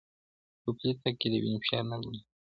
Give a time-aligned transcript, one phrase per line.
[0.61, 2.23] په پلي تګ کي د وینې فشار نه لوړېږي.